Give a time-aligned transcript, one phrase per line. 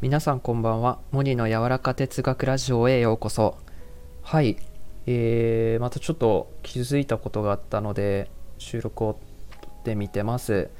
[0.00, 1.00] 皆さんこんばんは。
[1.10, 3.58] 森の柔らか哲学ラジオへようこそ。
[4.22, 4.56] はい。
[5.06, 9.18] えー、またちょっと気づいたことがあったので、収録を
[9.60, 10.70] 撮ってみてます。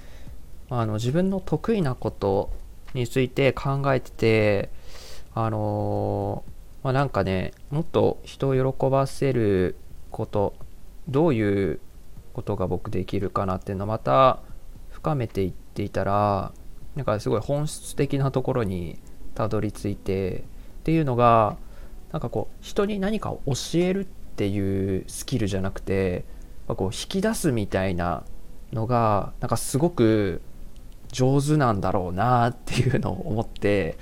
[0.71, 2.53] あの、自分の得意なこと
[2.95, 4.71] について考えてて、
[5.35, 9.75] あのー、まあ、なんかね、もっと人を喜ばせる
[10.13, 10.55] こと、
[11.09, 11.81] どういう
[12.35, 14.39] ことが僕できるかなっていうのをまた
[14.91, 16.53] 深めていっていたら、
[16.95, 18.99] なんかすごい本質的なところに
[19.39, 20.43] たどり着いてっ
[20.83, 21.57] ていうのが
[22.11, 26.25] なんかこう人に何かを教えるっていうスキルじゃなくて
[26.67, 28.25] こう引き出すみたいな
[28.73, 30.43] のがなんかすごく
[31.13, 33.97] 上手なんだろうなっていうのを思って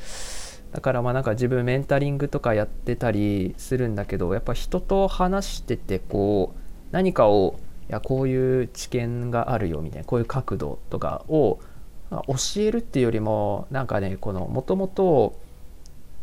[0.73, 6.59] だからまあなんか自分メンタリングとかやってたりするんだけどやっぱ人と話しててこう
[6.93, 11.61] 何かをいやこういう知見があるよみたいなこういう角度とかを
[12.10, 15.39] 教えるっていうよりもなんかねこのもともと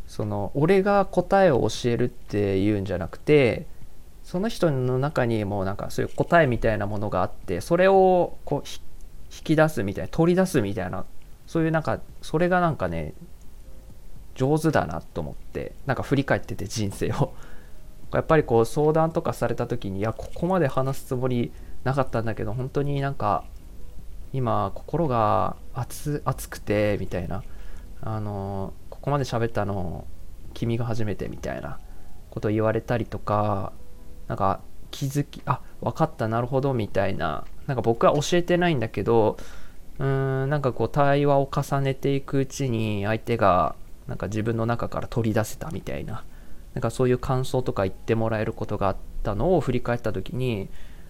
[0.07, 3.65] その俺が答えを教えるっていうんじゃなくて
[4.23, 11.05] その人の中にもなんかそういう答えみたいなものがあってそれをこう引き出すみたいな取り出すみたいな
[11.47, 13.13] そういうなんかそれがなんかね
[14.35, 17.33] 上手だなと思ってなんか振り返ってて人生を。
[18.13, 21.51] やっぱりこう相談とかされた時にいやここまで話すつもり
[21.83, 23.43] なかったんだけど本当になんか
[24.33, 27.43] 今心が熱熱くてみたいな。
[28.01, 30.05] あのここまで喋ったの
[30.53, 31.79] 君が初めてみたいな。
[32.33, 33.73] こと言われたりとか
[34.27, 37.45] なんか気づきあ分かったなるほどみたいな。
[37.67, 39.37] なんか僕は教えてないんだけど
[39.99, 43.75] うーんなんかこう対話を重ねていくうちに相手が
[44.07, 46.23] なんか自分の中から取り出せたみたいな。
[46.73, 50.69] なんかそういう感想とか言ってもらえることがあったのを振り返った時に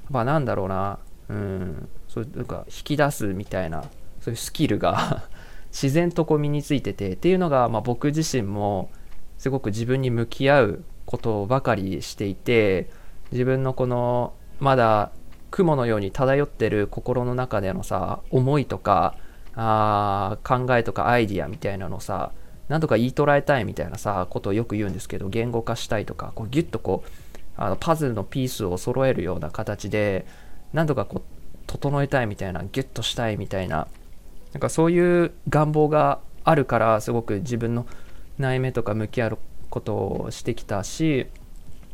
[0.09, 0.99] まあなんだろうな。
[1.29, 1.89] うん。
[2.13, 3.85] そういうか引き出すみたいな
[4.21, 5.23] そういうスキルが
[5.73, 8.91] 自然とこう身についててっていうのが、まあ、僕自身も
[9.39, 12.91] すごく自分に向き合うことばかりしていて
[13.31, 15.11] 自分のこのまだ
[15.49, 19.15] 雲のように漂ってる心の中でのさ思いとか
[19.55, 22.31] あ考えとかアイディアみたいなのさ
[22.67, 27.09] 何とか言い捉えたいみたいなさことをよく言うんですけど言語化したいとかこうギュッとこう
[27.57, 30.27] あのパズルのピースを揃えるような形で
[30.73, 31.32] 何とかこう
[31.73, 33.87] 整えたいみたいなギュッとしたいみたいな
[34.53, 37.87] なんかそういう願望があるからすごく自分の
[38.37, 39.37] 内面とか向き合う
[39.71, 41.25] ことをしてきたし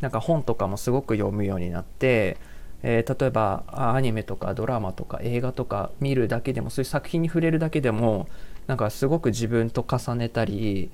[0.01, 2.35] なんか本とかもすごく読むようになって、
[2.83, 8.27] えー、例えばアニメとかドラマとか映画とか見るだけでもそういう作品に触れるだけでも
[8.67, 10.91] なんかすごく自分と重ねたり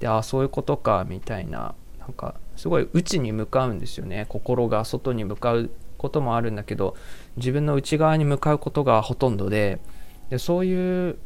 [0.00, 4.26] でああそういうことかみたいななんかすごい内に向かうんですよね。
[4.28, 5.70] 心が外に向かう
[6.02, 6.96] こともあるんだけど
[7.36, 9.80] 自分の内側に向かうことがほとんどで
[10.30, 11.18] でそういう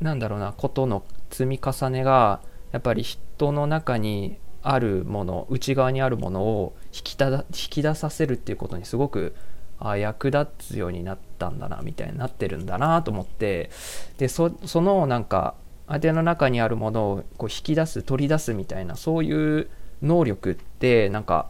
[0.00, 2.40] なんだろうなことの積み重ねが
[2.70, 9.34] やっぱり人の中にあるもの内側にあるものを引きた引き出させるっていうことにすごく
[9.80, 13.70] あ役立つようになったんだなみたいになってるんだなと思って
[14.18, 15.54] でそのなんか
[15.86, 19.70] 相手の中にあるものをこう引き出す取り出すみたいなそういう
[20.02, 21.48] 能力ってなんか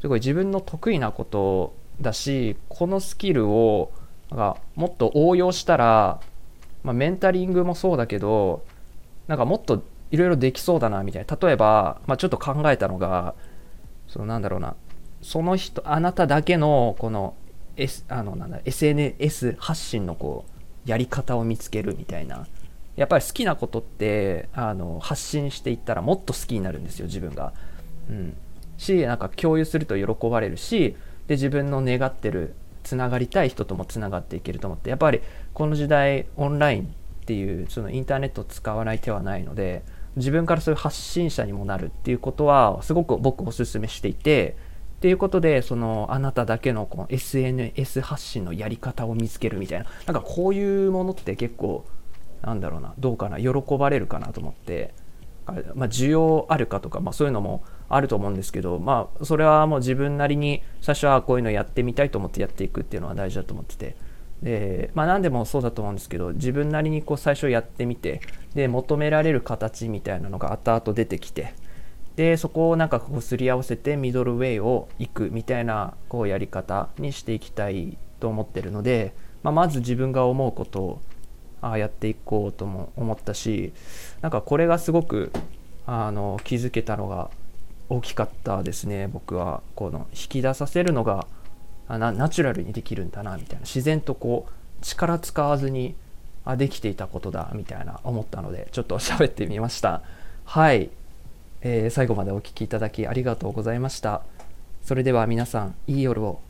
[0.00, 3.92] すごい自分の得意なことだしこのスキルを
[4.30, 6.20] なんかもっと応用したら、
[6.82, 8.64] まあ、メンタリングもそうだけど
[9.26, 11.38] なんかもっといろいろできそうだなみたいな。
[11.40, 13.34] 例えば、まあ、ちょっと考えたのが
[14.06, 14.76] そのなんだろうな。
[15.22, 17.34] その人あなただけのこの,、
[17.76, 20.44] S、あのなんだ SNS 発信のこ
[20.86, 22.46] うやり方を見つけるみたいな。
[22.96, 27.52] やっぱり好きなことってあの発信していったらもっと好きになるんですよ自分が。
[28.08, 28.36] うん、
[28.76, 30.94] しなんか共有すると喜ばれるし
[31.26, 35.20] で自分の願ってるつながりたい人ともつながっていけると思ってやっぱり
[35.52, 39.82] この時代オンラインっていうそのインターネットを使わない手はないので
[40.16, 44.56] 自分からそういう発信者にもなるっていうことはすごく僕おすすめしていて
[44.96, 51.84] っていうことでそのあなただけのこの SNS 発信のやり方を見つけるみたいななんかこういうものって結構
[52.42, 54.94] なんだろうなどうかな喜ばれるかなと思って
[55.74, 63.96] まあ、需要あるかとか、まあ、そういうのもあると思うんですけど、まあ、それはもう自分なりに最初はこういうのやってみたいと思ってやっていくっていうのは大事だと思ってて。
[64.42, 68.20] で、まあ、何でもそうだと思うんですけど自分なりにこう最初やってみて
[68.54, 71.54] で求められる形みたいなのが後々出てきて
[72.16, 81.00] でそこをなんかこうすり合わせてミドルウェイをいくみたいなこうやり方にしていきたいと思ってるので、まあ、まず自分が思うことを
[81.70, 83.72] あやっていこうとも思ったし
[84.20, 85.32] なんかこれがすごく
[85.86, 87.30] あの気づけたのが
[87.88, 89.08] 大きかったですね。
[89.08, 91.26] 僕はこの引き出させるのが
[91.88, 93.60] ナチュラルにできるんだなみたいな。
[93.60, 94.52] 自然とこう
[94.82, 95.94] 力使わずに
[96.44, 100.02] あできていたことだみたいな思ったのでちょっと 喋ってみました。
[100.44, 100.90] はい、
[101.60, 104.22] えー最後までお聞きいただきありがとうございました。
[104.82, 106.40] それでは皆さんいい夜を。